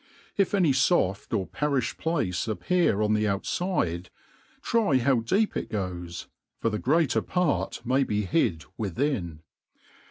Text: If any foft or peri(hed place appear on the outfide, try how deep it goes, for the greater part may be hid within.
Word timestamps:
If 0.35 0.55
any 0.55 0.71
foft 0.71 1.31
or 1.31 1.45
peri(hed 1.45 1.95
place 1.99 2.47
appear 2.47 3.03
on 3.03 3.13
the 3.13 3.25
outfide, 3.25 4.07
try 4.63 4.97
how 4.97 5.19
deep 5.19 5.55
it 5.55 5.69
goes, 5.69 6.25
for 6.59 6.71
the 6.71 6.79
greater 6.79 7.21
part 7.21 7.85
may 7.85 8.03
be 8.03 8.23
hid 8.25 8.65
within. 8.79 9.41